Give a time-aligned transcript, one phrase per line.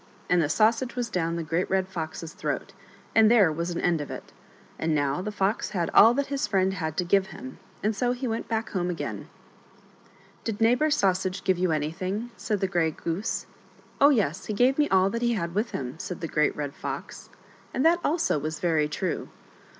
[0.31, 2.73] and the Sausage was down the Great Red Fox's throat,
[3.13, 4.33] and there was an end of it.
[4.79, 8.11] And now the Fox had all that his friend had to give him, and so
[8.11, 9.29] h^ went back home again.
[9.53, 13.45] ^\it(BttatMi^^esnfit!i luf^at Ifmt," Did Neighbor Sausage give you anything?" said the Grey Goose."
[14.01, 16.73] Oh, yes; he gave me all that he had with him," said the Great Red
[16.73, 17.29] Fox;
[17.71, 19.29] and that also was very true.